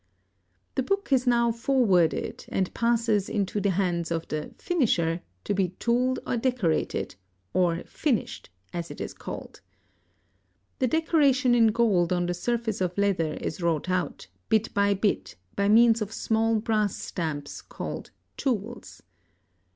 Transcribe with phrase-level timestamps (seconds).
[0.73, 5.75] The book is now "forwarded," and passes into the hands of the "finisher" to be
[5.77, 7.13] tooled or decorated,
[7.53, 9.61] or "finished" as it is called.
[10.79, 15.35] The decoration in gold on the surface of leather is wrought out, bit by bit,
[15.55, 19.03] by means of small brass stamps called "tools."